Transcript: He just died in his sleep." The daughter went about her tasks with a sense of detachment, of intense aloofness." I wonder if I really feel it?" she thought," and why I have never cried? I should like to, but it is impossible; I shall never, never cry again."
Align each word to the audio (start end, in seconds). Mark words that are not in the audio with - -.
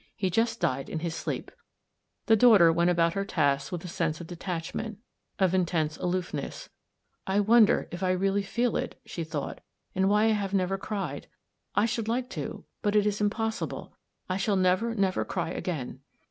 He 0.15 0.31
just 0.31 0.59
died 0.59 0.89
in 0.89 1.01
his 1.01 1.13
sleep." 1.13 1.51
The 2.25 2.35
daughter 2.35 2.73
went 2.73 2.89
about 2.89 3.13
her 3.13 3.23
tasks 3.23 3.71
with 3.71 3.85
a 3.85 3.87
sense 3.87 4.19
of 4.19 4.25
detachment, 4.25 4.97
of 5.37 5.53
intense 5.53 5.95
aloofness." 5.97 6.69
I 7.27 7.39
wonder 7.39 7.87
if 7.91 8.01
I 8.01 8.09
really 8.09 8.41
feel 8.41 8.75
it?" 8.77 8.99
she 9.05 9.23
thought," 9.23 9.61
and 9.95 10.09
why 10.09 10.23
I 10.23 10.27
have 10.29 10.55
never 10.55 10.79
cried? 10.79 11.27
I 11.75 11.85
should 11.85 12.07
like 12.07 12.31
to, 12.31 12.65
but 12.81 12.95
it 12.95 13.05
is 13.05 13.21
impossible; 13.21 13.93
I 14.27 14.37
shall 14.37 14.55
never, 14.55 14.95
never 14.95 15.23
cry 15.23 15.51
again." 15.51 15.99